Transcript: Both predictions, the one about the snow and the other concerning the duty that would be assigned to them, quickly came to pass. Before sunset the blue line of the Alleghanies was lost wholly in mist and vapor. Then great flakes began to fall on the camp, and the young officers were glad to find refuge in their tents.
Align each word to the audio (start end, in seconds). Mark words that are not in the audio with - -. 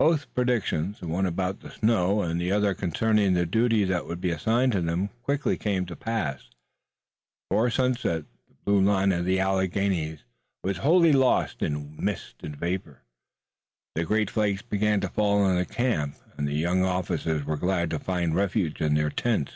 Both 0.00 0.34
predictions, 0.34 0.98
the 0.98 1.06
one 1.06 1.26
about 1.26 1.60
the 1.60 1.70
snow 1.70 2.22
and 2.22 2.40
the 2.40 2.50
other 2.50 2.74
concerning 2.74 3.34
the 3.34 3.46
duty 3.46 3.84
that 3.84 4.04
would 4.04 4.20
be 4.20 4.32
assigned 4.32 4.72
to 4.72 4.80
them, 4.80 5.10
quickly 5.22 5.56
came 5.56 5.86
to 5.86 5.94
pass. 5.94 6.50
Before 7.48 7.70
sunset 7.70 8.24
the 8.48 8.54
blue 8.64 8.80
line 8.80 9.12
of 9.12 9.24
the 9.24 9.38
Alleghanies 9.38 10.24
was 10.64 10.78
lost 10.78 10.84
wholly 10.84 11.52
in 11.72 12.04
mist 12.04 12.42
and 12.42 12.56
vapor. 12.56 13.04
Then 13.94 14.06
great 14.06 14.30
flakes 14.30 14.62
began 14.62 15.00
to 15.02 15.08
fall 15.08 15.40
on 15.42 15.54
the 15.54 15.66
camp, 15.66 16.16
and 16.36 16.48
the 16.48 16.54
young 16.56 16.82
officers 16.84 17.44
were 17.44 17.56
glad 17.56 17.90
to 17.90 18.00
find 18.00 18.34
refuge 18.34 18.80
in 18.80 18.94
their 18.94 19.10
tents. 19.10 19.52